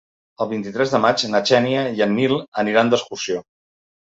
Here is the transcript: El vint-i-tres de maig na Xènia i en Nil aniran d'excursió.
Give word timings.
El 0.43 0.47
vint-i-tres 0.53 0.93
de 0.95 1.01
maig 1.03 1.25
na 1.33 1.43
Xènia 1.51 1.83
i 1.99 2.03
en 2.07 2.17
Nil 2.21 2.35
aniran 2.65 2.93
d'excursió. 2.95 3.45